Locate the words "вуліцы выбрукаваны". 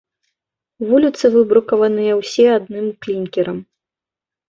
0.91-2.09